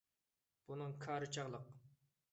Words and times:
بۇنىڭ 0.71 0.95
كارى 1.05 1.31
چاغلىق. 1.37 1.73